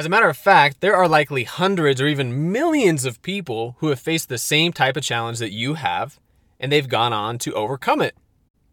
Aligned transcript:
As 0.00 0.06
a 0.06 0.08
matter 0.08 0.30
of 0.30 0.36
fact, 0.38 0.80
there 0.80 0.96
are 0.96 1.06
likely 1.06 1.44
hundreds 1.44 2.00
or 2.00 2.06
even 2.06 2.50
millions 2.50 3.04
of 3.04 3.20
people 3.20 3.76
who 3.80 3.88
have 3.88 4.00
faced 4.00 4.30
the 4.30 4.38
same 4.38 4.72
type 4.72 4.96
of 4.96 5.02
challenge 5.02 5.38
that 5.40 5.52
you 5.52 5.74
have, 5.74 6.18
and 6.58 6.72
they've 6.72 6.88
gone 6.88 7.12
on 7.12 7.36
to 7.40 7.52
overcome 7.52 8.00
it. 8.00 8.16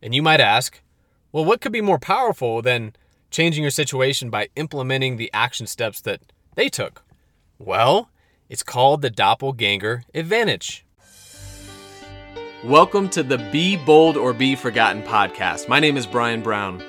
And 0.01 0.15
you 0.15 0.21
might 0.21 0.39
ask, 0.39 0.81
well, 1.33 1.43
what 1.43 1.59
could 1.59 1.73
be 1.73 1.81
more 1.81 1.99
powerful 1.99 2.61
than 2.61 2.93
changing 3.29 3.61
your 3.61 3.71
situation 3.71 4.29
by 4.29 4.47
implementing 4.55 5.17
the 5.17 5.29
action 5.33 5.67
steps 5.67 5.99
that 5.99 6.21
they 6.55 6.69
took? 6.69 7.03
Well, 7.59 8.09
it's 8.47 8.63
called 8.63 9.01
the 9.01 9.09
doppelganger 9.09 10.05
advantage. 10.13 10.85
Welcome 12.63 13.09
to 13.09 13.21
the 13.21 13.49
Be 13.51 13.75
Bold 13.75 14.15
or 14.15 14.31
Be 14.31 14.55
Forgotten 14.55 15.03
podcast. 15.03 15.67
My 15.67 15.81
name 15.81 15.97
is 15.97 16.05
Brian 16.07 16.41
Brown. 16.41 16.81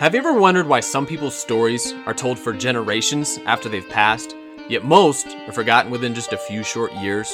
Have 0.00 0.14
you 0.14 0.20
ever 0.20 0.32
wondered 0.32 0.66
why 0.66 0.80
some 0.80 1.04
people's 1.04 1.36
stories 1.36 1.92
are 2.06 2.14
told 2.14 2.38
for 2.38 2.54
generations 2.54 3.38
after 3.44 3.68
they've 3.68 3.86
passed, 3.90 4.34
yet 4.66 4.82
most 4.82 5.26
are 5.46 5.52
forgotten 5.52 5.90
within 5.90 6.14
just 6.14 6.32
a 6.32 6.38
few 6.38 6.62
short 6.62 6.90
years? 6.94 7.30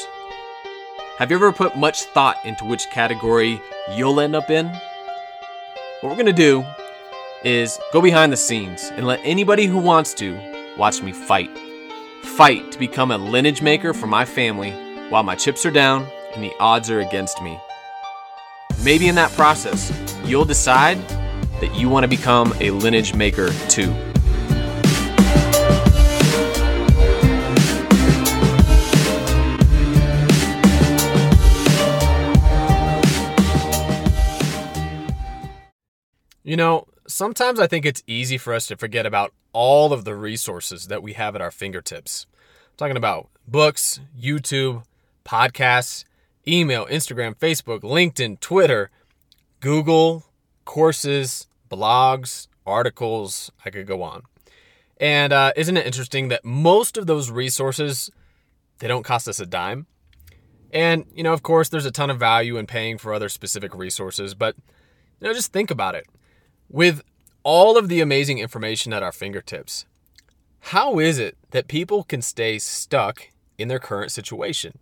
Have 1.18 1.30
you 1.30 1.36
ever 1.36 1.52
put 1.52 1.76
much 1.76 2.02
thought 2.06 2.44
into 2.44 2.64
which 2.64 2.90
category 2.90 3.60
you'll 3.94 4.18
end 4.18 4.34
up 4.34 4.50
in? 4.50 4.66
What 6.00 6.10
we're 6.10 6.14
going 6.14 6.26
to 6.26 6.32
do 6.32 6.64
is 7.44 7.78
go 7.92 8.02
behind 8.02 8.32
the 8.32 8.36
scenes 8.36 8.90
and 8.96 9.06
let 9.06 9.20
anybody 9.22 9.66
who 9.66 9.78
wants 9.78 10.12
to 10.14 10.36
watch 10.76 11.00
me 11.02 11.12
fight. 11.12 11.56
Fight 12.24 12.72
to 12.72 12.80
become 12.80 13.12
a 13.12 13.16
lineage 13.16 13.62
maker 13.62 13.94
for 13.94 14.08
my 14.08 14.24
family 14.24 14.72
while 15.08 15.22
my 15.22 15.36
chips 15.36 15.64
are 15.64 15.70
down 15.70 16.04
and 16.34 16.42
the 16.42 16.52
odds 16.58 16.90
are 16.90 16.98
against 16.98 17.40
me. 17.42 17.60
Maybe 18.82 19.06
in 19.06 19.14
that 19.14 19.30
process, 19.30 19.92
you'll 20.24 20.44
decide 20.44 20.98
that 21.60 21.74
you 21.74 21.88
want 21.88 22.04
to 22.04 22.08
become 22.08 22.54
a 22.60 22.70
lineage 22.70 23.14
maker 23.14 23.50
too. 23.68 23.94
You 36.46 36.56
know, 36.56 36.86
sometimes 37.08 37.58
I 37.58 37.66
think 37.66 37.84
it's 37.84 38.04
easy 38.06 38.38
for 38.38 38.54
us 38.54 38.68
to 38.68 38.76
forget 38.76 39.04
about 39.04 39.32
all 39.52 39.92
of 39.92 40.04
the 40.04 40.14
resources 40.14 40.86
that 40.86 41.02
we 41.02 41.14
have 41.14 41.34
at 41.34 41.40
our 41.40 41.50
fingertips. 41.50 42.26
I'm 42.36 42.76
talking 42.76 42.96
about 42.96 43.28
books, 43.48 43.98
YouTube, 44.16 44.84
podcasts, 45.24 46.04
email, 46.46 46.86
Instagram, 46.86 47.34
Facebook, 47.36 47.80
LinkedIn, 47.80 48.38
Twitter, 48.38 48.90
Google, 49.58 50.26
courses, 50.64 51.48
blogs, 51.68 52.48
articles. 52.66 53.50
I 53.64 53.70
could 53.70 53.86
go 53.86 54.02
on. 54.02 54.22
And 54.98 55.32
uh, 55.32 55.52
isn't 55.56 55.76
it 55.76 55.86
interesting 55.86 56.28
that 56.28 56.44
most 56.44 56.96
of 56.96 57.06
those 57.06 57.30
resources 57.30 58.10
they 58.78 58.88
don't 58.88 59.04
cost 59.04 59.28
us 59.28 59.40
a 59.40 59.46
dime? 59.46 59.86
And 60.72 61.06
you 61.14 61.22
know, 61.22 61.32
of 61.32 61.42
course, 61.42 61.68
there's 61.68 61.86
a 61.86 61.90
ton 61.90 62.10
of 62.10 62.18
value 62.18 62.56
in 62.56 62.66
paying 62.66 62.98
for 62.98 63.12
other 63.12 63.28
specific 63.28 63.74
resources, 63.74 64.34
but 64.34 64.56
you 65.20 65.26
know, 65.26 65.34
just 65.34 65.52
think 65.52 65.70
about 65.70 65.94
it. 65.94 66.06
With 66.68 67.02
all 67.42 67.78
of 67.78 67.88
the 67.88 68.00
amazing 68.00 68.38
information 68.38 68.92
at 68.92 69.02
our 69.02 69.12
fingertips, 69.12 69.86
how 70.60 70.98
is 70.98 71.18
it 71.18 71.36
that 71.50 71.68
people 71.68 72.02
can 72.02 72.20
stay 72.20 72.58
stuck 72.58 73.28
in 73.56 73.68
their 73.68 73.78
current 73.78 74.10
situation? 74.10 74.78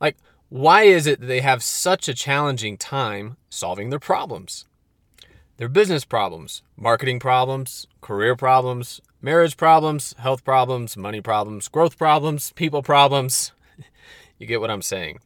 Like, 0.00 0.16
why 0.50 0.82
is 0.82 1.06
it 1.06 1.20
that 1.20 1.26
they 1.26 1.40
have 1.40 1.62
such 1.62 2.08
a 2.08 2.14
challenging 2.14 2.76
time 2.76 3.36
solving 3.48 3.90
their 3.90 3.98
problems? 3.98 4.66
Their 5.56 5.68
business 5.68 6.04
problems, 6.04 6.62
marketing 6.76 7.20
problems, 7.20 7.86
career 8.00 8.34
problems, 8.34 9.00
marriage 9.22 9.56
problems, 9.56 10.14
health 10.18 10.44
problems, 10.44 10.96
money 10.96 11.20
problems, 11.20 11.68
growth 11.68 11.96
problems, 11.96 12.52
people 12.52 12.82
problems. 12.82 13.52
you 14.38 14.46
get 14.46 14.60
what 14.60 14.70
I'm 14.70 14.82
saying. 14.82 15.20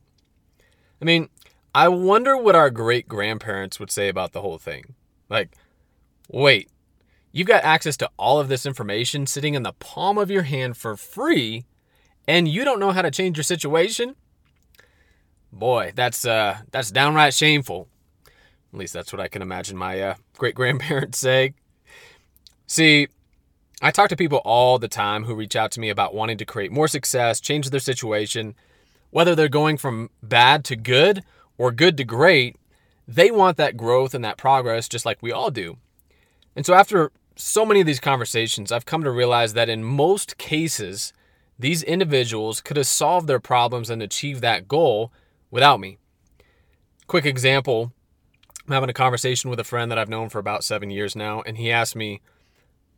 I 1.00 1.04
mean, 1.04 1.30
I 1.74 1.88
wonder 1.88 2.36
what 2.36 2.54
our 2.54 2.70
great 2.70 3.08
grandparents 3.08 3.80
would 3.80 3.90
say 3.90 4.08
about 4.08 4.32
the 4.32 4.42
whole 4.42 4.58
thing. 4.58 4.94
Like, 5.30 5.54
wait, 6.28 6.68
you've 7.32 7.48
got 7.48 7.64
access 7.64 7.96
to 7.98 8.10
all 8.18 8.38
of 8.38 8.48
this 8.48 8.66
information 8.66 9.26
sitting 9.26 9.54
in 9.54 9.62
the 9.62 9.72
palm 9.74 10.18
of 10.18 10.30
your 10.30 10.42
hand 10.42 10.76
for 10.76 10.96
free, 10.96 11.64
and 12.26 12.46
you 12.48 12.64
don't 12.64 12.80
know 12.80 12.92
how 12.92 13.02
to 13.02 13.10
change 13.10 13.36
your 13.36 13.44
situation? 13.44 14.14
Boy, 15.50 15.92
that's 15.94 16.26
uh 16.26 16.58
that's 16.70 16.90
downright 16.90 17.32
shameful. 17.32 17.88
At 18.72 18.78
least 18.78 18.92
that's 18.92 19.12
what 19.12 19.20
I 19.20 19.28
can 19.28 19.42
imagine 19.42 19.76
my 19.76 20.00
uh, 20.00 20.14
great 20.36 20.54
grandparents 20.54 21.18
say. 21.18 21.54
See, 22.66 23.08
I 23.80 23.90
talk 23.90 24.08
to 24.10 24.16
people 24.16 24.38
all 24.44 24.78
the 24.78 24.88
time 24.88 25.24
who 25.24 25.34
reach 25.34 25.56
out 25.56 25.70
to 25.72 25.80
me 25.80 25.88
about 25.88 26.14
wanting 26.14 26.38
to 26.38 26.44
create 26.44 26.72
more 26.72 26.88
success, 26.88 27.40
change 27.40 27.70
their 27.70 27.80
situation, 27.80 28.54
whether 29.10 29.34
they're 29.34 29.48
going 29.48 29.76
from 29.76 30.10
bad 30.22 30.64
to 30.66 30.76
good 30.76 31.22
or 31.56 31.70
good 31.70 31.96
to 31.96 32.04
great. 32.04 32.56
They 33.06 33.30
want 33.30 33.56
that 33.56 33.76
growth 33.76 34.14
and 34.14 34.24
that 34.24 34.36
progress 34.36 34.88
just 34.88 35.06
like 35.06 35.22
we 35.22 35.32
all 35.32 35.50
do. 35.50 35.78
And 36.54 36.66
so, 36.66 36.74
after 36.74 37.12
so 37.36 37.64
many 37.64 37.80
of 37.80 37.86
these 37.86 38.00
conversations, 38.00 38.72
I've 38.72 38.84
come 38.84 39.04
to 39.04 39.10
realize 39.10 39.54
that 39.54 39.68
in 39.68 39.84
most 39.84 40.36
cases, 40.38 41.12
these 41.58 41.82
individuals 41.82 42.60
could 42.60 42.76
have 42.76 42.86
solved 42.86 43.28
their 43.28 43.40
problems 43.40 43.90
and 43.90 44.02
achieved 44.02 44.42
that 44.42 44.68
goal 44.68 45.12
without 45.50 45.80
me. 45.80 45.98
Quick 47.06 47.24
example 47.24 47.92
I'm 48.68 48.74
having 48.74 48.90
a 48.90 48.94
conversation 48.94 49.48
with 49.48 49.58
a 49.58 49.64
friend 49.64 49.90
that 49.90 49.96
I've 49.98 50.10
known 50.10 50.28
for 50.28 50.38
about 50.38 50.62
seven 50.62 50.90
years 50.90 51.16
now, 51.16 51.40
and 51.40 51.56
he 51.56 51.72
asked 51.72 51.96
me, 51.96 52.20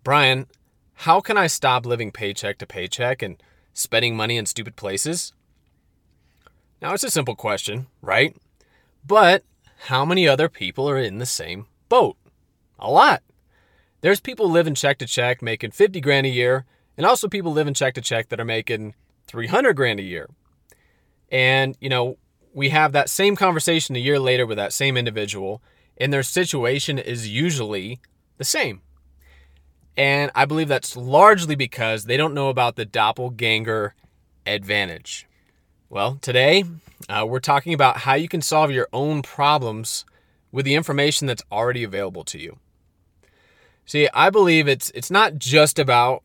Brian, 0.02 0.48
how 0.94 1.20
can 1.20 1.36
I 1.36 1.46
stop 1.46 1.86
living 1.86 2.10
paycheck 2.10 2.58
to 2.58 2.66
paycheck 2.66 3.22
and 3.22 3.40
spending 3.72 4.16
money 4.16 4.36
in 4.36 4.46
stupid 4.46 4.74
places? 4.74 5.32
Now, 6.82 6.92
it's 6.92 7.04
a 7.04 7.10
simple 7.10 7.36
question, 7.36 7.86
right? 8.02 8.36
But 9.06 9.44
how 9.86 10.04
many 10.04 10.26
other 10.26 10.48
people 10.48 10.90
are 10.90 10.98
in 10.98 11.18
the 11.18 11.26
same 11.26 11.66
boat? 11.88 12.16
A 12.80 12.90
lot. 12.90 13.22
There's 14.00 14.18
people 14.18 14.50
living 14.50 14.74
check 14.74 14.98
to 14.98 15.06
check 15.06 15.40
making 15.40 15.70
50 15.70 16.00
grand 16.00 16.26
a 16.26 16.30
year, 16.30 16.64
and 16.96 17.06
also 17.06 17.28
people 17.28 17.52
living 17.52 17.74
check 17.74 17.94
to 17.94 18.00
check 18.00 18.28
that 18.30 18.40
are 18.40 18.44
making 18.44 18.96
300 19.28 19.74
grand 19.74 20.00
a 20.00 20.02
year. 20.02 20.28
And, 21.30 21.76
you 21.80 21.88
know, 21.88 22.16
we 22.52 22.70
have 22.70 22.92
that 22.92 23.08
same 23.08 23.36
conversation 23.36 23.96
a 23.96 24.00
year 24.00 24.18
later 24.18 24.46
with 24.46 24.56
that 24.56 24.72
same 24.72 24.96
individual, 24.96 25.62
and 25.96 26.12
their 26.12 26.22
situation 26.22 26.98
is 26.98 27.28
usually 27.28 28.00
the 28.38 28.44
same. 28.44 28.82
And 29.96 30.30
I 30.34 30.44
believe 30.44 30.68
that's 30.68 30.96
largely 30.96 31.54
because 31.54 32.04
they 32.04 32.16
don't 32.16 32.34
know 32.34 32.48
about 32.48 32.76
the 32.76 32.84
doppelganger 32.84 33.94
advantage. 34.46 35.26
Well, 35.88 36.18
today 36.20 36.64
uh, 37.08 37.26
we're 37.28 37.40
talking 37.40 37.74
about 37.74 37.98
how 37.98 38.14
you 38.14 38.28
can 38.28 38.42
solve 38.42 38.70
your 38.70 38.88
own 38.92 39.22
problems 39.22 40.04
with 40.52 40.64
the 40.64 40.74
information 40.74 41.26
that's 41.26 41.42
already 41.50 41.84
available 41.84 42.24
to 42.24 42.38
you. 42.38 42.58
See, 43.84 44.08
I 44.14 44.30
believe 44.30 44.68
it's 44.68 44.90
it's 44.90 45.10
not 45.10 45.36
just 45.36 45.78
about 45.78 46.22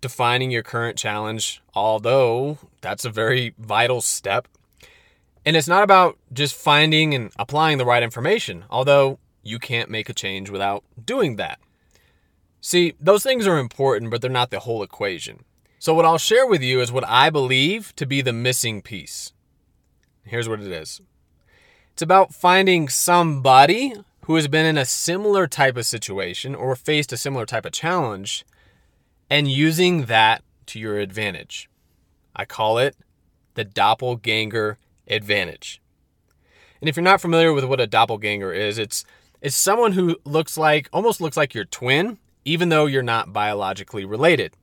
defining 0.00 0.50
your 0.50 0.62
current 0.62 0.98
challenge, 0.98 1.62
although 1.74 2.58
that's 2.80 3.04
a 3.04 3.10
very 3.10 3.54
vital 3.58 4.00
step. 4.00 4.48
And 5.46 5.56
it's 5.56 5.68
not 5.68 5.82
about 5.82 6.18
just 6.32 6.54
finding 6.54 7.14
and 7.14 7.30
applying 7.38 7.78
the 7.78 7.84
right 7.84 8.02
information, 8.02 8.64
although 8.70 9.18
you 9.42 9.58
can't 9.58 9.90
make 9.90 10.08
a 10.08 10.14
change 10.14 10.48
without 10.48 10.84
doing 11.04 11.36
that. 11.36 11.58
See, 12.60 12.94
those 12.98 13.22
things 13.22 13.46
are 13.46 13.58
important, 13.58 14.10
but 14.10 14.22
they're 14.22 14.30
not 14.30 14.50
the 14.50 14.60
whole 14.60 14.82
equation. 14.82 15.44
So, 15.78 15.92
what 15.92 16.06
I'll 16.06 16.16
share 16.16 16.46
with 16.46 16.62
you 16.62 16.80
is 16.80 16.90
what 16.90 17.06
I 17.06 17.28
believe 17.28 17.94
to 17.96 18.06
be 18.06 18.22
the 18.22 18.32
missing 18.32 18.80
piece. 18.80 19.34
Here's 20.24 20.48
what 20.48 20.60
it 20.60 20.70
is 20.70 21.02
it's 21.92 22.02
about 22.02 22.34
finding 22.34 22.88
somebody 22.88 23.92
who 24.22 24.36
has 24.36 24.48
been 24.48 24.64
in 24.64 24.78
a 24.78 24.86
similar 24.86 25.46
type 25.46 25.76
of 25.76 25.84
situation 25.84 26.54
or 26.54 26.74
faced 26.74 27.12
a 27.12 27.18
similar 27.18 27.44
type 27.44 27.66
of 27.66 27.72
challenge 27.72 28.46
and 29.28 29.50
using 29.50 30.06
that 30.06 30.42
to 30.66 30.80
your 30.80 30.98
advantage. 30.98 31.68
I 32.34 32.46
call 32.46 32.78
it 32.78 32.96
the 33.54 33.64
doppelganger 33.64 34.78
advantage. 35.08 35.80
And 36.80 36.88
if 36.88 36.96
you're 36.96 37.04
not 37.04 37.20
familiar 37.20 37.52
with 37.52 37.64
what 37.64 37.80
a 37.80 37.86
doppelganger 37.86 38.52
is, 38.52 38.78
it's 38.78 39.04
it's 39.40 39.56
someone 39.56 39.92
who 39.92 40.16
looks 40.24 40.56
like 40.56 40.88
almost 40.92 41.20
looks 41.20 41.36
like 41.36 41.54
your 41.54 41.64
twin, 41.64 42.18
even 42.44 42.70
though 42.70 42.86
you're 42.86 43.02
not 43.02 43.32
biologically 43.32 44.04
related. 44.04 44.54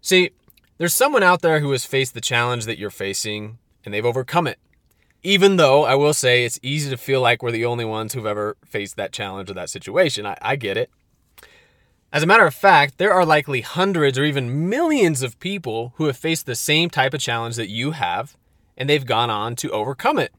See, 0.00 0.30
there's 0.78 0.94
someone 0.94 1.22
out 1.22 1.40
there 1.40 1.60
who 1.60 1.70
has 1.70 1.84
faced 1.84 2.14
the 2.14 2.20
challenge 2.20 2.64
that 2.66 2.78
you're 2.78 2.90
facing 2.90 3.58
and 3.84 3.94
they've 3.94 4.04
overcome 4.04 4.46
it. 4.46 4.58
Even 5.22 5.56
though 5.56 5.84
I 5.84 5.94
will 5.94 6.14
say 6.14 6.44
it's 6.44 6.60
easy 6.62 6.90
to 6.90 6.96
feel 6.96 7.20
like 7.20 7.42
we're 7.42 7.50
the 7.50 7.64
only 7.64 7.84
ones 7.84 8.12
who've 8.12 8.26
ever 8.26 8.56
faced 8.64 8.96
that 8.96 9.12
challenge 9.12 9.50
or 9.50 9.54
that 9.54 9.70
situation. 9.70 10.26
I, 10.26 10.36
I 10.42 10.56
get 10.56 10.76
it. 10.76 10.90
As 12.12 12.22
a 12.22 12.26
matter 12.26 12.46
of 12.46 12.54
fact, 12.54 12.98
there 12.98 13.12
are 13.12 13.24
likely 13.24 13.62
hundreds 13.62 14.18
or 14.18 14.24
even 14.24 14.68
millions 14.68 15.22
of 15.22 15.40
people 15.40 15.94
who 15.96 16.04
have 16.04 16.16
faced 16.16 16.46
the 16.46 16.54
same 16.54 16.90
type 16.90 17.14
of 17.14 17.20
challenge 17.20 17.56
that 17.56 17.70
you 17.70 17.92
have 17.92 18.36
and 18.76 18.88
they've 18.88 19.06
gone 19.06 19.30
on 19.30 19.56
to 19.56 19.70
overcome 19.70 20.18
it. 20.18 20.32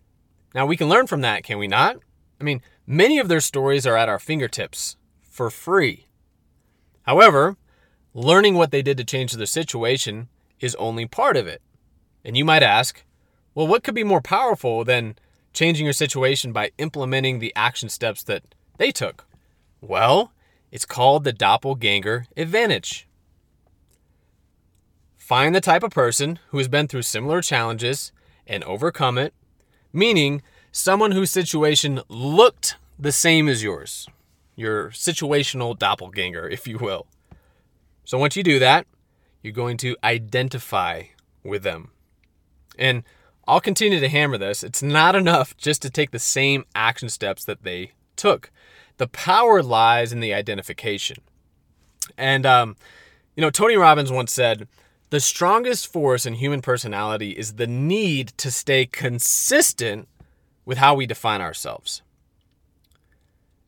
Now, 0.53 0.65
we 0.65 0.77
can 0.77 0.89
learn 0.89 1.07
from 1.07 1.21
that, 1.21 1.43
can 1.43 1.57
we 1.57 1.67
not? 1.67 1.97
I 2.39 2.43
mean, 2.43 2.61
many 2.87 3.19
of 3.19 3.27
their 3.27 3.39
stories 3.39 3.85
are 3.85 3.97
at 3.97 4.09
our 4.09 4.19
fingertips 4.19 4.97
for 5.23 5.49
free. 5.49 6.07
However, 7.03 7.57
learning 8.13 8.55
what 8.55 8.71
they 8.71 8.81
did 8.81 8.97
to 8.97 9.03
change 9.03 9.33
their 9.33 9.45
situation 9.45 10.29
is 10.59 10.75
only 10.75 11.05
part 11.05 11.37
of 11.37 11.47
it. 11.47 11.61
And 12.23 12.35
you 12.37 12.45
might 12.45 12.63
ask, 12.63 13.03
well, 13.53 13.67
what 13.67 13.83
could 13.83 13.95
be 13.95 14.03
more 14.03 14.21
powerful 14.21 14.83
than 14.83 15.15
changing 15.53 15.85
your 15.85 15.93
situation 15.93 16.51
by 16.51 16.71
implementing 16.77 17.39
the 17.39 17.53
action 17.55 17.89
steps 17.89 18.23
that 18.23 18.43
they 18.77 18.91
took? 18.91 19.25
Well, 19.81 20.31
it's 20.71 20.85
called 20.85 21.23
the 21.23 21.33
doppelganger 21.33 22.25
advantage. 22.35 23.07
Find 25.17 25.55
the 25.55 25.61
type 25.61 25.83
of 25.83 25.91
person 25.91 26.39
who 26.49 26.57
has 26.57 26.67
been 26.67 26.87
through 26.87 27.03
similar 27.03 27.41
challenges 27.41 28.11
and 28.47 28.63
overcome 28.63 29.17
it, 29.17 29.33
meaning 29.91 30.41
someone 30.71 31.11
whose 31.11 31.31
situation 31.31 32.01
looked 32.09 32.77
the 32.99 33.11
same 33.11 33.47
as 33.47 33.63
yours, 33.63 34.07
your 34.55 34.89
situational 34.89 35.77
doppelganger, 35.77 36.47
if 36.47 36.67
you 36.67 36.77
will. 36.77 37.07
So 38.03 38.17
once 38.17 38.35
you 38.35 38.43
do 38.43 38.59
that, 38.59 38.85
you're 39.41 39.53
going 39.53 39.77
to 39.77 39.95
identify 40.03 41.03
with 41.43 41.63
them. 41.63 41.91
And 42.77 43.03
I'll 43.47 43.61
continue 43.61 43.99
to 43.99 44.09
hammer 44.09 44.37
this. 44.37 44.63
It's 44.63 44.81
not 44.81 45.15
enough 45.15 45.55
just 45.57 45.81
to 45.83 45.89
take 45.89 46.11
the 46.11 46.19
same 46.19 46.65
action 46.73 47.09
steps 47.09 47.45
that 47.45 47.63
they 47.63 47.91
took. 48.15 48.51
The 48.97 49.07
power 49.07 49.61
lies 49.61 50.11
in 50.11 50.19
the 50.19 50.33
identification. 50.33 51.17
And, 52.17 52.45
um, 52.45 52.75
you 53.35 53.41
know, 53.41 53.49
Tony 53.49 53.75
Robbins 53.75 54.11
once 54.11 54.31
said, 54.31 54.67
the 55.09 55.19
strongest 55.19 55.91
force 55.91 56.25
in 56.25 56.35
human 56.35 56.61
personality 56.61 57.31
is 57.31 57.53
the 57.53 57.67
need 57.67 58.29
to 58.37 58.49
stay 58.51 58.85
consistent 58.85 60.07
with 60.65 60.77
how 60.79 60.95
we 60.95 61.05
define 61.05 61.41
ourselves. 61.41 62.01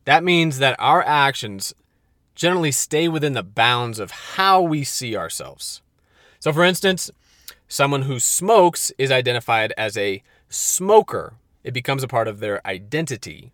That 0.04 0.24
means 0.24 0.58
that 0.58 0.76
our 0.78 1.02
actions 1.02 1.74
generally 2.34 2.72
stay 2.72 3.08
within 3.08 3.34
the 3.34 3.42
bounds 3.42 3.98
of 3.98 4.10
how 4.10 4.62
we 4.62 4.84
see 4.84 5.16
ourselves. 5.16 5.82
So, 6.40 6.52
for 6.52 6.64
instance, 6.64 7.10
someone 7.68 8.02
who 8.02 8.18
smokes 8.18 8.92
is 8.98 9.12
identified 9.12 9.72
as 9.76 9.96
a 9.96 10.22
smoker, 10.48 11.34
it 11.62 11.74
becomes 11.74 12.02
a 12.02 12.08
part 12.08 12.26
of 12.28 12.40
their 12.40 12.66
identity. 12.66 13.52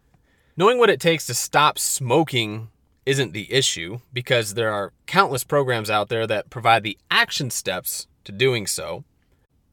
Knowing 0.57 0.79
what 0.79 0.91
it 0.91 1.01
takes 1.01 1.27
to 1.27 1.35
stop 1.35 1.79
smoking 1.79 2.69
isn't 3.06 3.33
the 3.33 3.53
issue 3.53 4.01
because 4.12 4.55
there 4.55 4.73
are 4.73 4.93
countless 5.06 5.45
programs 5.45 5.91
out 5.91 6.09
there 6.09 6.27
that 6.27 6.51
provide 6.51 6.83
the 6.83 6.99
action 7.11 7.51
steps 7.51 8.06
to 8.25 8.33
doing 8.33 8.67
so. 8.67 9.05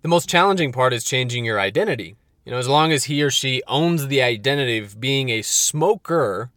The 0.02 0.08
most 0.08 0.30
challenging 0.30 0.72
part 0.72 0.94
is 0.94 1.04
changing 1.04 1.46
your 1.46 1.60
identity. 1.60 2.16
You 2.46 2.52
know, 2.52 2.58
as 2.58 2.68
long 2.68 2.92
as 2.92 3.06
he 3.06 3.22
or 3.22 3.30
she 3.30 3.62
owns 3.68 4.08
the 4.08 4.22
identity 4.22 4.80
of 4.80 5.00
being 5.00 5.30
a 5.30 5.44
smoker, 5.44 6.50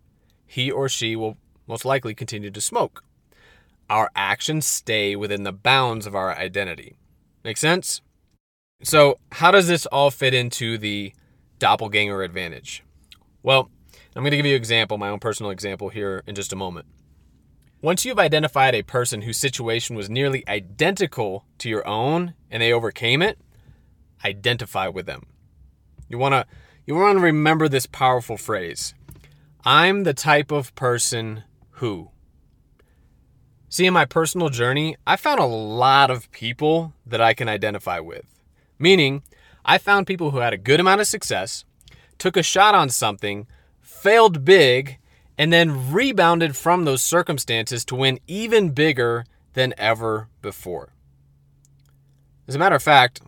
he 0.46 0.70
or 0.70 0.88
she 0.88 1.14
will 1.14 1.36
most 1.66 1.84
likely 1.84 2.14
continue 2.14 2.50
to 2.50 2.60
smoke. 2.60 3.04
Our 3.90 4.10
actions 4.16 4.64
stay 4.64 5.14
within 5.14 5.42
the 5.42 5.52
bounds 5.52 6.06
of 6.06 6.14
our 6.14 6.34
identity. 6.34 6.96
Make 7.44 7.58
sense? 7.58 8.00
So, 8.82 9.18
how 9.32 9.50
does 9.50 9.68
this 9.68 9.86
all 9.86 10.10
fit 10.10 10.32
into 10.32 10.78
the 10.78 11.12
doppelganger 11.58 12.22
advantage? 12.22 12.82
Well, 13.42 13.70
I'm 14.16 14.22
going 14.22 14.30
to 14.30 14.36
give 14.36 14.46
you 14.46 14.54
an 14.54 14.60
example, 14.60 14.96
my 14.96 15.08
own 15.08 15.18
personal 15.18 15.50
example 15.50 15.88
here 15.88 16.22
in 16.26 16.34
just 16.34 16.52
a 16.52 16.56
moment. 16.56 16.86
Once 17.82 18.04
you've 18.04 18.18
identified 18.18 18.74
a 18.74 18.82
person 18.82 19.22
whose 19.22 19.36
situation 19.36 19.96
was 19.96 20.08
nearly 20.08 20.42
identical 20.48 21.44
to 21.58 21.68
your 21.68 21.86
own 21.86 22.34
and 22.50 22.62
they 22.62 22.72
overcame 22.72 23.20
it, 23.20 23.38
identify 24.24 24.88
with 24.88 25.06
them. 25.06 25.26
You 26.08 26.16
want 26.16 26.32
to 26.32 26.46
you 26.86 26.94
want 26.94 27.18
to 27.18 27.22
remember 27.22 27.68
this 27.68 27.86
powerful 27.86 28.36
phrase. 28.36 28.94
I'm 29.64 30.04
the 30.04 30.14
type 30.14 30.50
of 30.50 30.74
person 30.74 31.44
who. 31.72 32.10
See, 33.68 33.86
in 33.86 33.94
my 33.94 34.04
personal 34.04 34.50
journey, 34.50 34.96
I 35.06 35.16
found 35.16 35.40
a 35.40 35.46
lot 35.46 36.10
of 36.10 36.30
people 36.30 36.92
that 37.06 37.20
I 37.20 37.34
can 37.34 37.48
identify 37.48 38.00
with. 38.00 38.26
Meaning, 38.78 39.22
I 39.64 39.78
found 39.78 40.06
people 40.06 40.30
who 40.30 40.38
had 40.38 40.52
a 40.52 40.58
good 40.58 40.78
amount 40.78 41.00
of 41.00 41.06
success, 41.06 41.64
took 42.18 42.36
a 42.36 42.42
shot 42.42 42.74
on 42.74 42.90
something, 42.90 43.46
failed 43.84 44.44
big, 44.44 44.98
and 45.38 45.52
then 45.52 45.92
rebounded 45.92 46.56
from 46.56 46.84
those 46.84 47.02
circumstances 47.02 47.84
to 47.84 47.94
win 47.94 48.18
even 48.26 48.70
bigger 48.70 49.24
than 49.52 49.74
ever 49.78 50.28
before. 50.42 50.90
As 52.46 52.54
a 52.54 52.58
matter 52.58 52.76
of 52.76 52.82
fact, 52.82 53.20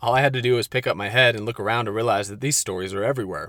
all 0.00 0.14
I 0.14 0.20
had 0.20 0.32
to 0.34 0.42
do 0.42 0.54
was 0.54 0.68
pick 0.68 0.86
up 0.86 0.96
my 0.96 1.08
head 1.08 1.34
and 1.34 1.44
look 1.44 1.60
around 1.60 1.86
to 1.86 1.92
realize 1.92 2.28
that 2.28 2.40
these 2.40 2.56
stories 2.56 2.94
are 2.94 3.04
everywhere. 3.04 3.48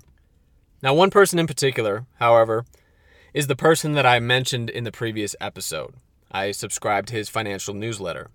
Now, 0.81 0.93
one 0.93 1.09
person 1.09 1.39
in 1.39 1.47
particular, 1.47 2.05
however, 2.19 2.65
is 3.33 3.47
the 3.47 3.55
person 3.55 3.93
that 3.93 4.05
I 4.05 4.19
mentioned 4.19 4.69
in 4.69 4.83
the 4.83 4.91
previous 4.91 5.35
episode. 5.41 5.95
I 6.31 6.51
subscribed 6.51 7.09
to 7.09 7.15
his 7.15 7.29
financial 7.29 7.73
newsletter. 7.73 8.29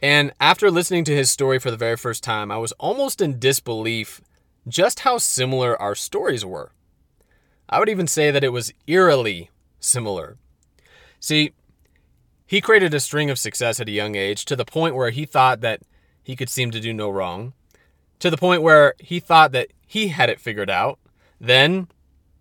And 0.00 0.32
after 0.40 0.70
listening 0.70 1.04
to 1.04 1.16
his 1.16 1.30
story 1.30 1.58
for 1.58 1.70
the 1.70 1.76
very 1.76 1.96
first 1.96 2.24
time, 2.24 2.50
I 2.50 2.58
was 2.58 2.72
almost 2.72 3.20
in 3.20 3.38
disbelief 3.38 4.20
just 4.68 5.00
how 5.00 5.18
similar 5.18 5.80
our 5.80 5.94
stories 5.94 6.44
were. 6.44 6.72
I 7.72 7.78
would 7.78 7.88
even 7.88 8.06
say 8.06 8.30
that 8.30 8.44
it 8.44 8.50
was 8.50 8.74
eerily 8.86 9.48
similar. 9.80 10.36
See, 11.18 11.52
he 12.46 12.60
created 12.60 12.92
a 12.92 13.00
string 13.00 13.30
of 13.30 13.38
success 13.38 13.80
at 13.80 13.88
a 13.88 13.92
young 13.92 14.14
age 14.14 14.44
to 14.44 14.56
the 14.56 14.66
point 14.66 14.94
where 14.94 15.08
he 15.08 15.24
thought 15.24 15.62
that 15.62 15.80
he 16.22 16.36
could 16.36 16.50
seem 16.50 16.70
to 16.72 16.80
do 16.80 16.92
no 16.92 17.08
wrong, 17.08 17.54
to 18.18 18.28
the 18.28 18.36
point 18.36 18.60
where 18.60 18.92
he 18.98 19.20
thought 19.20 19.52
that 19.52 19.68
he 19.86 20.08
had 20.08 20.28
it 20.28 20.38
figured 20.38 20.68
out. 20.68 20.98
Then, 21.40 21.88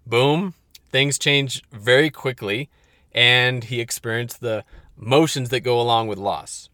boom, 0.06 0.54
things 0.89 1.18
changed 1.18 1.66
very 1.72 2.10
quickly, 2.10 2.69
and 3.13 3.63
he 3.63 3.80
experienced 3.80 4.42
the 4.42 4.66
motions 4.98 5.48
that 5.48 5.62
go 5.62 5.80
along 5.80 6.10
with 6.10 6.18
loss. 6.18 6.68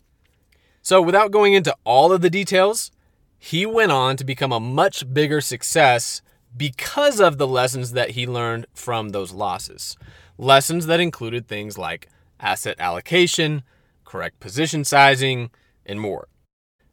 So, 0.82 1.00
without 1.00 1.30
going 1.30 1.54
into 1.54 1.76
all 1.84 2.12
of 2.12 2.22
the 2.22 2.30
details, 2.32 2.90
he 3.38 3.68
went 3.68 3.92
on 3.92 4.18
to 4.18 4.26
become 4.26 4.52
a 4.52 4.60
much 4.60 5.14
bigger 5.14 5.42
success 5.42 6.24
because 6.58 7.20
of 7.20 7.38
the 7.38 7.48
lessons 7.48 7.92
that 7.92 8.12
he 8.12 8.26
learned 8.26 8.66
from 8.74 9.10
those 9.10 9.32
losses. 9.32 9.98
Lessons 10.38 10.86
that 10.88 11.00
included 11.00 11.48
things 11.48 11.78
like 11.78 12.10
asset 12.40 12.76
allocation, 12.80 13.64
correct 14.06 14.40
position 14.40 14.84
sizing, 14.84 15.50
and 15.86 16.00
more. 16.00 16.28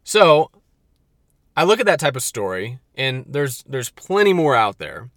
So, 0.03 0.51
I 1.57 1.65
look 1.65 1.81
at 1.81 1.87
that 1.87 2.01
type 2.01 2.17
of 2.17 2.23
story 2.23 2.81
and 2.95 3.25
there's 3.29 3.63
there's 3.67 3.91
plenty 3.91 4.33
more 4.33 4.57
out 4.57 4.79
there 4.79 5.11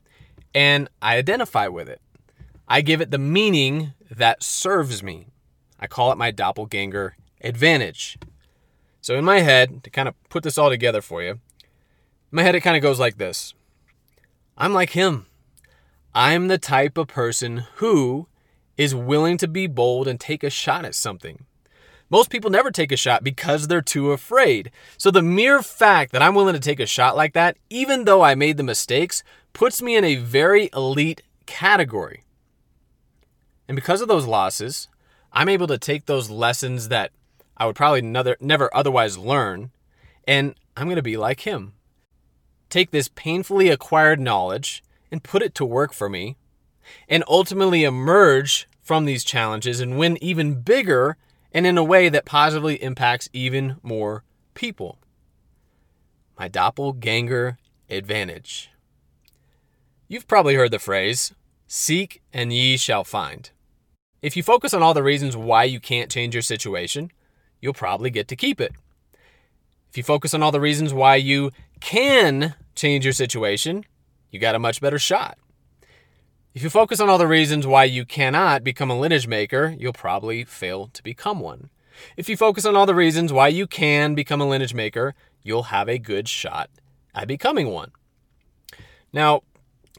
and 0.53 0.89
I 1.01 1.17
identify 1.17 1.67
with 1.67 1.89
it. 1.89 2.01
I 2.67 2.81
give 2.81 3.01
it 3.01 3.11
the 3.11 3.17
meaning 3.17 3.93
that 4.09 4.43
serves 4.43 5.01
me. 5.01 5.27
I 5.79 5.87
call 5.87 6.11
it 6.11 6.17
my 6.17 6.31
doppelganger 6.31 7.15
advantage. 7.41 8.17
So 9.01 9.15
in 9.15 9.25
my 9.25 9.39
head, 9.39 9.83
to 9.83 9.89
kind 9.89 10.07
of 10.07 10.15
put 10.29 10.43
this 10.43 10.57
all 10.57 10.69
together 10.69 11.01
for 11.01 11.23
you, 11.23 11.31
in 11.31 11.39
my 12.31 12.43
head 12.43 12.55
it 12.55 12.61
kind 12.61 12.75
of 12.75 12.83
goes 12.83 12.99
like 12.99 13.17
this. 13.17 13.53
I'm 14.57 14.73
like 14.73 14.91
him. 14.91 15.27
I'm 16.15 16.47
the 16.47 16.57
type 16.57 16.97
of 16.97 17.07
person 17.07 17.65
who 17.75 18.27
is 18.75 18.95
willing 18.95 19.37
to 19.37 19.47
be 19.47 19.67
bold 19.67 20.07
and 20.07 20.19
take 20.19 20.43
a 20.43 20.49
shot 20.49 20.83
at 20.83 20.95
something. 20.95 21.45
Most 22.09 22.31
people 22.31 22.49
never 22.49 22.71
take 22.71 22.91
a 22.91 22.97
shot 22.97 23.23
because 23.23 23.67
they're 23.67 23.81
too 23.81 24.11
afraid. 24.11 24.71
So 24.97 25.11
the 25.11 25.21
mere 25.21 25.61
fact 25.61 26.11
that 26.13 26.23
I'm 26.23 26.33
willing 26.33 26.55
to 26.55 26.59
take 26.59 26.79
a 26.79 26.87
shot 26.87 27.15
like 27.15 27.33
that, 27.33 27.57
even 27.69 28.05
though 28.05 28.23
I 28.23 28.33
made 28.33 28.57
the 28.57 28.63
mistakes, 28.63 29.23
puts 29.53 29.81
me 29.81 29.95
in 29.95 30.03
a 30.03 30.15
very 30.15 30.69
elite 30.73 31.21
category. 31.45 32.23
And 33.67 33.75
because 33.75 34.01
of 34.01 34.07
those 34.07 34.25
losses, 34.25 34.87
I'm 35.33 35.49
able 35.49 35.67
to 35.67 35.77
take 35.77 36.05
those 36.05 36.29
lessons 36.31 36.87
that 36.87 37.11
I 37.57 37.65
would 37.65 37.75
probably 37.75 38.01
never, 38.01 38.75
otherwise 38.75 39.17
learn, 39.17 39.71
and 40.27 40.55
I'm 40.75 40.87
going 40.87 40.95
to 40.95 41.03
be 41.03 41.17
like 41.17 41.41
him 41.41 41.73
take 42.69 42.91
this 42.91 43.07
painfully 43.07 43.69
acquired 43.69 44.19
knowledge 44.19 44.83
and 45.11 45.23
put 45.23 45.41
it 45.41 45.55
to 45.55 45.65
work 45.65 45.93
for 45.93 46.09
me, 46.09 46.37
and 47.07 47.23
ultimately 47.27 47.83
emerge 47.83 48.67
from 48.81 49.05
these 49.05 49.23
challenges 49.23 49.79
and 49.79 49.97
win 49.97 50.17
even 50.21 50.61
bigger 50.61 51.17
and 51.51 51.65
in 51.65 51.77
a 51.77 51.83
way 51.83 52.09
that 52.09 52.25
positively 52.25 52.81
impacts 52.81 53.29
even 53.33 53.77
more 53.83 54.23
people. 54.53 54.99
My 56.37 56.47
doppelganger 56.47 57.57
advantage. 57.89 58.69
You've 60.07 60.27
probably 60.27 60.55
heard 60.55 60.71
the 60.71 60.79
phrase, 60.79 61.33
seek 61.67 62.21
and 62.31 62.53
ye 62.53 62.77
shall 62.77 63.03
find. 63.03 63.49
If 64.21 64.37
you 64.37 64.43
focus 64.43 64.73
on 64.73 64.81
all 64.81 64.93
the 64.93 65.03
reasons 65.03 65.35
why 65.35 65.65
you 65.65 65.79
can't 65.79 66.11
change 66.11 66.33
your 66.33 66.41
situation, 66.41 67.11
you'll 67.59 67.73
probably 67.73 68.09
get 68.09 68.27
to 68.29 68.35
keep 68.35 68.61
it. 68.61 68.73
If 69.89 69.97
you 69.97 70.03
focus 70.03 70.33
on 70.33 70.43
all 70.43 70.51
the 70.51 70.59
reasons 70.59 70.93
why 70.93 71.15
you 71.15 71.51
can 71.79 72.55
change 72.75 73.05
your 73.05 73.13
situation, 73.13 73.85
you 74.31 74.39
got 74.39 74.55
a 74.55 74.59
much 74.59 74.81
better 74.81 74.99
shot. 74.99 75.37
If 76.53 76.63
you 76.63 76.69
focus 76.69 76.99
on 76.99 77.09
all 77.09 77.17
the 77.17 77.27
reasons 77.27 77.67
why 77.67 77.83
you 77.83 78.05
cannot 78.05 78.63
become 78.63 78.89
a 78.89 78.99
lineage 78.99 79.27
maker, 79.27 79.75
you'll 79.77 79.93
probably 79.93 80.43
fail 80.43 80.87
to 80.93 81.03
become 81.03 81.39
one. 81.39 81.69
If 82.15 82.29
you 82.29 82.37
focus 82.37 82.65
on 82.65 82.75
all 82.75 82.85
the 82.85 82.95
reasons 82.95 83.31
why 83.31 83.49
you 83.49 83.67
can 83.67 84.15
become 84.15 84.41
a 84.41 84.47
lineage 84.47 84.73
maker, 84.73 85.13
you'll 85.43 85.63
have 85.63 85.87
a 85.87 85.99
good 85.99 86.27
shot 86.27 86.69
at 87.13 87.27
becoming 87.27 87.69
one. 87.69 87.91
Now, 89.13 89.41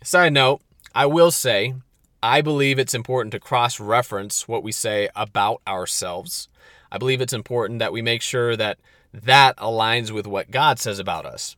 side 0.03 0.33
note, 0.33 0.61
I 0.95 1.07
will 1.07 1.31
say, 1.31 1.75
I 2.23 2.41
believe 2.41 2.79
it's 2.79 2.95
important 2.95 3.33
to 3.33 3.41
cross 3.41 3.79
reference 3.79 4.49
what 4.49 4.63
we 4.63 4.73
say 4.73 5.09
about 5.15 5.63
ourselves. 5.67 6.49
I 6.91 6.99
believe 6.99 7.21
it's 7.21 7.33
important 7.33 7.79
that 7.79 7.93
we 7.93 8.03
make 8.03 8.23
sure 8.23 8.57
that 8.57 8.79
that 9.13 9.57
aligns 9.59 10.11
with 10.11 10.27
what 10.27 10.51
God 10.51 10.79
says 10.79 10.99
about 10.99 11.25
us. 11.25 11.57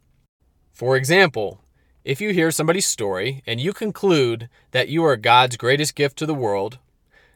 For 0.80 0.96
example, 0.96 1.60
if 2.06 2.22
you 2.22 2.30
hear 2.30 2.50
somebody's 2.50 2.86
story 2.86 3.42
and 3.46 3.60
you 3.60 3.74
conclude 3.74 4.48
that 4.70 4.88
you 4.88 5.04
are 5.04 5.14
God's 5.14 5.58
greatest 5.58 5.94
gift 5.94 6.16
to 6.16 6.24
the 6.24 6.32
world, 6.32 6.78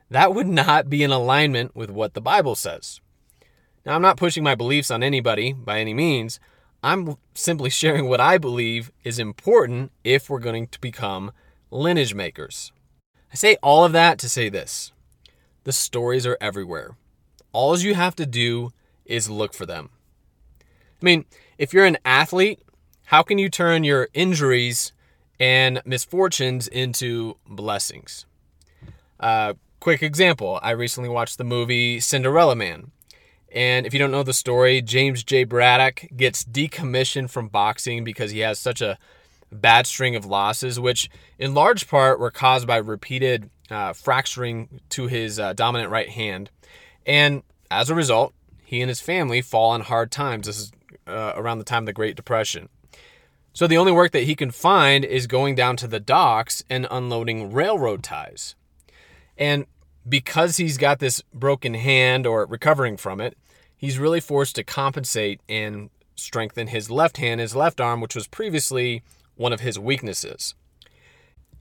that 0.08 0.34
would 0.34 0.46
not 0.46 0.88
be 0.88 1.02
in 1.02 1.10
alignment 1.10 1.76
with 1.76 1.90
what 1.90 2.14
the 2.14 2.22
Bible 2.22 2.54
says. 2.54 3.02
Now, 3.84 3.96
I'm 3.96 4.00
not 4.00 4.16
pushing 4.16 4.42
my 4.42 4.54
beliefs 4.54 4.90
on 4.90 5.02
anybody 5.02 5.52
by 5.52 5.78
any 5.78 5.92
means. 5.92 6.40
I'm 6.82 7.16
simply 7.34 7.68
sharing 7.80 8.08
what 8.08 8.18
I 8.18 8.38
believe 8.38 8.90
is 9.04 9.18
important 9.18 9.92
if 10.04 10.30
we're 10.30 10.38
going 10.38 10.68
to 10.68 10.80
become 10.80 11.30
lineage 11.70 12.14
makers. 12.14 12.72
I 13.30 13.34
say 13.34 13.58
all 13.62 13.84
of 13.84 13.92
that 13.92 14.18
to 14.20 14.28
say 14.30 14.48
this 14.48 14.90
the 15.64 15.72
stories 15.74 16.24
are 16.24 16.38
everywhere. 16.40 16.96
All 17.52 17.76
you 17.76 17.94
have 17.94 18.16
to 18.16 18.24
do 18.24 18.72
is 19.04 19.28
look 19.28 19.52
for 19.52 19.66
them. 19.66 19.90
I 20.62 21.04
mean, 21.04 21.26
if 21.58 21.74
you're 21.74 21.84
an 21.84 21.98
athlete, 22.06 22.60
how 23.04 23.22
can 23.22 23.38
you 23.38 23.48
turn 23.48 23.84
your 23.84 24.08
injuries 24.14 24.92
and 25.38 25.82
misfortunes 25.84 26.68
into 26.68 27.36
blessings? 27.46 28.26
Uh, 29.20 29.54
quick 29.80 30.02
example 30.02 30.58
I 30.62 30.70
recently 30.70 31.08
watched 31.08 31.38
the 31.38 31.44
movie 31.44 32.00
Cinderella 32.00 32.56
Man. 32.56 32.90
And 33.52 33.86
if 33.86 33.92
you 33.92 34.00
don't 34.00 34.10
know 34.10 34.24
the 34.24 34.32
story, 34.32 34.82
James 34.82 35.22
J. 35.22 35.44
Braddock 35.44 36.06
gets 36.16 36.44
decommissioned 36.44 37.30
from 37.30 37.48
boxing 37.48 38.02
because 38.02 38.32
he 38.32 38.40
has 38.40 38.58
such 38.58 38.80
a 38.80 38.98
bad 39.52 39.86
string 39.86 40.16
of 40.16 40.26
losses, 40.26 40.80
which 40.80 41.08
in 41.38 41.54
large 41.54 41.86
part 41.86 42.18
were 42.18 42.32
caused 42.32 42.66
by 42.66 42.78
repeated 42.78 43.50
uh, 43.70 43.92
fracturing 43.92 44.80
to 44.90 45.06
his 45.06 45.38
uh, 45.38 45.52
dominant 45.52 45.90
right 45.90 46.08
hand. 46.08 46.50
And 47.06 47.42
as 47.70 47.90
a 47.90 47.94
result, 47.94 48.34
he 48.64 48.80
and 48.80 48.88
his 48.88 49.00
family 49.00 49.40
fall 49.40 49.70
on 49.70 49.82
hard 49.82 50.10
times. 50.10 50.46
This 50.46 50.58
is 50.58 50.72
uh, 51.06 51.34
around 51.36 51.58
the 51.58 51.64
time 51.64 51.84
of 51.84 51.86
the 51.86 51.92
Great 51.92 52.16
Depression. 52.16 52.68
So 53.54 53.68
the 53.68 53.78
only 53.78 53.92
work 53.92 54.10
that 54.12 54.24
he 54.24 54.34
can 54.34 54.50
find 54.50 55.04
is 55.04 55.28
going 55.28 55.54
down 55.54 55.76
to 55.76 55.86
the 55.86 56.00
docks 56.00 56.64
and 56.68 56.88
unloading 56.90 57.52
railroad 57.52 58.02
ties. 58.02 58.56
And 59.38 59.66
because 60.06 60.56
he's 60.56 60.76
got 60.76 60.98
this 60.98 61.22
broken 61.32 61.74
hand 61.74 62.26
or 62.26 62.44
recovering 62.46 62.96
from 62.96 63.20
it, 63.20 63.38
he's 63.76 63.98
really 63.98 64.20
forced 64.20 64.56
to 64.56 64.64
compensate 64.64 65.40
and 65.48 65.90
strengthen 66.16 66.66
his 66.66 66.90
left 66.90 67.18
hand, 67.18 67.40
his 67.40 67.54
left 67.54 67.80
arm, 67.80 68.00
which 68.00 68.16
was 68.16 68.26
previously 68.26 69.02
one 69.36 69.52
of 69.52 69.60
his 69.60 69.78
weaknesses. 69.78 70.54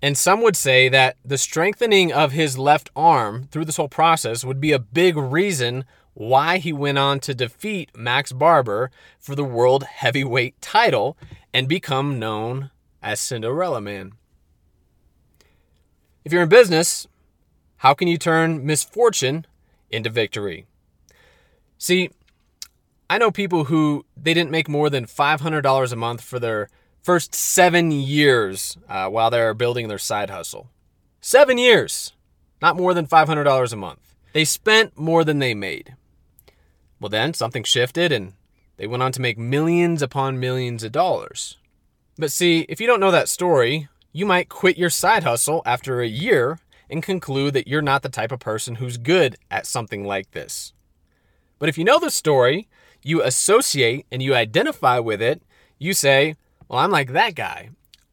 And 0.01 0.17
some 0.17 0.41
would 0.41 0.55
say 0.57 0.89
that 0.89 1.15
the 1.23 1.37
strengthening 1.37 2.11
of 2.11 2.31
his 2.31 2.57
left 2.57 2.89
arm 2.95 3.47
through 3.51 3.65
this 3.65 3.77
whole 3.77 3.87
process 3.87 4.43
would 4.43 4.59
be 4.59 4.71
a 4.71 4.79
big 4.79 5.15
reason 5.15 5.85
why 6.15 6.57
he 6.57 6.73
went 6.73 6.97
on 6.97 7.19
to 7.21 7.33
defeat 7.33 7.89
Max 7.95 8.31
Barber 8.31 8.91
for 9.19 9.35
the 9.35 9.43
world 9.43 9.83
heavyweight 9.83 10.59
title 10.59 11.17
and 11.53 11.67
become 11.67 12.19
known 12.19 12.71
as 13.01 13.19
Cinderella 13.19 13.81
Man. 13.81 14.13
If 16.25 16.31
you're 16.31 16.43
in 16.43 16.49
business, 16.49 17.07
how 17.77 17.93
can 17.93 18.07
you 18.07 18.17
turn 18.17 18.65
misfortune 18.65 19.45
into 19.89 20.09
victory? 20.09 20.65
See, 21.77 22.09
I 23.09 23.17
know 23.17 23.29
people 23.29 23.65
who 23.65 24.05
they 24.15 24.33
didn't 24.33 24.51
make 24.51 24.69
more 24.69 24.89
than 24.89 25.05
$500 25.05 25.91
a 25.91 25.95
month 25.95 26.21
for 26.21 26.39
their 26.39 26.69
first 27.01 27.35
seven 27.35 27.91
years 27.91 28.77
uh, 28.87 29.09
while 29.09 29.29
they're 29.29 29.53
building 29.53 29.89
their 29.89 29.97
side 29.97 30.29
hustle. 30.29 30.69
Seven 31.19 31.57
years, 31.57 32.13
not 32.61 32.77
more 32.77 32.93
than 32.93 33.05
$500 33.05 33.73
a 33.73 33.75
month. 33.75 34.15
They 34.31 34.45
spent 34.45 34.97
more 34.97 35.23
than 35.23 35.39
they 35.39 35.53
made. 35.53 35.95
Well, 36.99 37.09
then 37.09 37.33
something 37.33 37.63
shifted 37.63 38.13
and 38.13 38.33
they 38.77 38.87
went 38.87 39.03
on 39.03 39.11
to 39.13 39.21
make 39.21 39.37
millions 39.37 40.01
upon 40.01 40.39
millions 40.39 40.83
of 40.83 40.91
dollars. 40.91 41.57
But 42.17 42.31
see, 42.31 42.65
if 42.69 42.79
you 42.79 42.87
don't 42.87 42.99
know 42.99 43.11
that 43.11 43.29
story, 43.29 43.87
you 44.11 44.25
might 44.25 44.49
quit 44.49 44.77
your 44.77 44.89
side 44.89 45.23
hustle 45.23 45.61
after 45.65 46.01
a 46.01 46.07
year 46.07 46.59
and 46.89 47.01
conclude 47.01 47.53
that 47.55 47.67
you're 47.67 47.81
not 47.81 48.03
the 48.03 48.09
type 48.09 48.31
of 48.31 48.39
person 48.39 48.75
who's 48.75 48.97
good 48.97 49.35
at 49.49 49.65
something 49.65 50.05
like 50.05 50.31
this. 50.31 50.73
But 51.59 51.69
if 51.69 51.77
you 51.77 51.83
know 51.83 51.99
the 51.99 52.11
story, 52.11 52.67
you 53.03 53.23
associate 53.23 54.05
and 54.11 54.21
you 54.21 54.35
identify 54.35 54.99
with 54.99 55.21
it, 55.21 55.41
you 55.79 55.93
say, 55.93 56.35
Well, 56.67 56.79
I'm 56.79 56.91
like 56.91 57.13
that 57.13 57.35
guy. 57.35 57.69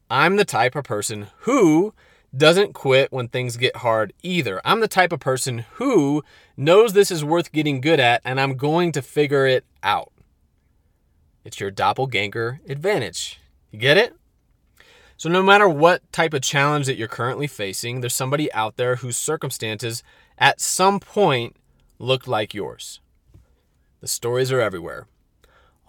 I'm 0.09 0.35
the 0.35 0.45
type 0.45 0.75
of 0.75 0.83
person 0.83 1.27
who 1.39 1.93
doesn't 2.35 2.73
quit 2.73 3.11
when 3.11 3.27
things 3.27 3.57
get 3.57 3.77
hard 3.77 4.13
either. 4.23 4.61
I'm 4.63 4.79
the 4.79 4.87
type 4.87 5.11
of 5.11 5.19
person 5.19 5.65
who 5.73 6.23
knows 6.57 6.93
this 6.93 7.11
is 7.11 7.23
worth 7.23 7.51
getting 7.51 7.81
good 7.81 7.99
at 7.99 8.21
and 8.23 8.39
I'm 8.39 8.55
going 8.55 8.91
to 8.93 9.01
figure 9.01 9.45
it 9.45 9.65
out. 9.83 10.11
It's 11.43 11.59
your 11.59 11.71
doppelganger 11.71 12.61
advantage. 12.67 13.39
You 13.71 13.79
get 13.79 13.97
it? 13.97 14.15
So, 15.17 15.29
no 15.29 15.43
matter 15.43 15.69
what 15.69 16.09
type 16.11 16.33
of 16.33 16.41
challenge 16.41 16.87
that 16.87 16.97
you're 16.97 17.07
currently 17.07 17.47
facing, 17.47 18.01
there's 18.01 18.13
somebody 18.13 18.51
out 18.53 18.77
there 18.77 18.97
whose 18.97 19.17
circumstances 19.17 20.03
at 20.37 20.59
some 20.59 20.99
point 20.99 21.55
looked 21.99 22.27
like 22.27 22.53
yours. 22.53 22.99
The 23.99 24.07
stories 24.07 24.51
are 24.51 24.59
everywhere. 24.59 25.07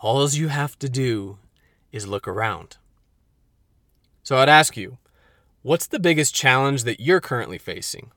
All 0.00 0.28
you 0.28 0.48
have 0.48 0.78
to 0.80 0.88
do 0.88 1.38
is 1.92 2.06
look 2.06 2.28
around. 2.28 2.76
So, 4.22 4.36
I'd 4.36 4.48
ask 4.48 4.76
you, 4.76 4.98
What's 5.62 5.86
the 5.86 6.00
biggest 6.00 6.34
challenge 6.34 6.82
that 6.84 6.98
you're 6.98 7.20
currently 7.20 7.56
facing? 7.56 8.10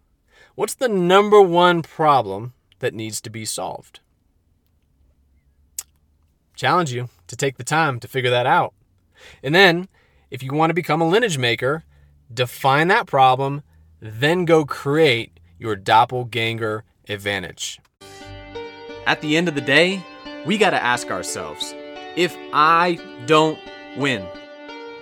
What's 0.55 0.73
the 0.73 0.89
number 0.89 1.39
one 1.39 1.83
problem 1.83 2.53
that 2.79 2.95
needs 2.95 3.21
to 3.21 3.29
be 3.29 3.45
solved? 3.45 3.99
Challenge 6.55 6.91
you 6.91 7.09
to 7.27 7.35
take 7.35 7.57
the 7.57 7.63
time 7.63 7.99
to 7.99 8.07
figure 8.07 8.29
that 8.31 8.45
out. 8.45 8.73
And 9.43 9.53
then, 9.53 9.87
if 10.31 10.43
you 10.43 10.53
want 10.53 10.69
to 10.69 10.75
become 10.75 11.01
a 11.01 11.07
lineage 11.07 11.37
maker, 11.37 11.83
define 12.33 12.87
that 12.89 13.07
problem, 13.07 13.63
then 14.01 14.45
go 14.45 14.65
create 14.65 15.39
your 15.57 15.75
doppelganger 15.75 16.83
advantage. 17.07 17.79
At 19.07 19.21
the 19.21 19.37
end 19.37 19.47
of 19.47 19.55
the 19.55 19.61
day, 19.61 20.03
we 20.45 20.57
got 20.57 20.71
to 20.71 20.83
ask 20.83 21.11
ourselves 21.11 21.73
if 22.15 22.35
I 22.53 22.99
don't 23.25 23.59
win, 23.97 24.25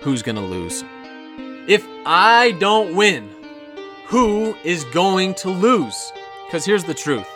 who's 0.00 0.22
going 0.22 0.36
to 0.36 0.42
lose? 0.42 0.84
If 1.66 1.86
I 2.04 2.56
don't 2.58 2.94
win, 2.94 3.30
who 4.06 4.54
is 4.64 4.84
going 4.84 5.34
to 5.36 5.50
lose? 5.50 6.12
Because 6.46 6.64
here's 6.64 6.84
the 6.84 6.94
truth 6.94 7.26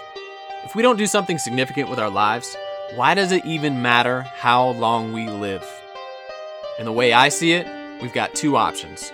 if 0.64 0.74
we 0.74 0.82
don't 0.82 0.98
do 0.98 1.06
something 1.06 1.38
significant 1.38 1.88
with 1.88 1.98
our 1.98 2.10
lives, 2.10 2.56
why 2.94 3.14
does 3.14 3.32
it 3.32 3.44
even 3.44 3.82
matter 3.82 4.22
how 4.22 4.70
long 4.70 5.12
we 5.12 5.28
live? 5.28 5.64
And 6.78 6.86
the 6.86 6.92
way 6.92 7.12
I 7.12 7.28
see 7.28 7.52
it, 7.52 7.66
we've 8.00 8.12
got 8.12 8.34
two 8.34 8.56
options 8.56 9.12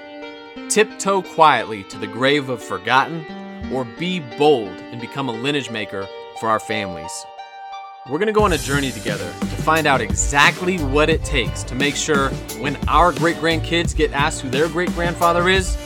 tiptoe 0.68 1.20
quietly 1.20 1.82
to 1.84 1.98
the 1.98 2.06
grave 2.06 2.48
of 2.48 2.62
forgotten, 2.62 3.24
or 3.72 3.84
be 3.84 4.20
bold 4.38 4.68
and 4.68 5.00
become 5.00 5.28
a 5.28 5.32
lineage 5.32 5.70
maker 5.70 6.08
for 6.38 6.48
our 6.48 6.60
families. 6.60 7.10
We're 8.08 8.18
going 8.18 8.28
to 8.28 8.32
go 8.32 8.44
on 8.44 8.52
a 8.52 8.58
journey 8.58 8.92
together 8.92 9.32
to 9.40 9.46
find 9.46 9.86
out 9.86 10.00
exactly 10.00 10.78
what 10.78 11.10
it 11.10 11.24
takes 11.24 11.62
to 11.64 11.74
make 11.74 11.96
sure 11.96 12.28
when 12.60 12.76
our 12.88 13.12
great 13.12 13.36
grandkids 13.36 13.96
get 13.96 14.12
asked 14.12 14.42
who 14.42 14.50
their 14.50 14.68
great 14.68 14.90
grandfather 14.90 15.48
is, 15.48 15.76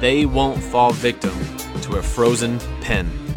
they 0.00 0.26
won't 0.26 0.62
fall 0.62 0.92
victim 0.92 1.34
to 1.82 1.96
a 1.96 2.02
frozen 2.02 2.58
pen. 2.80 3.27